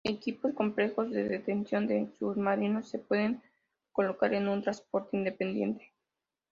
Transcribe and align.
Equipos 0.03 0.55
complejos 0.55 1.11
de 1.11 1.25
detección 1.27 1.85
de 1.85 2.07
submarinos 2.17 2.89
se 2.89 2.97
pueden 2.97 3.43
colocar 3.91 4.33
en 4.33 4.47
un 4.47 4.63
transporte 4.63 5.15
independiente. 5.15 5.93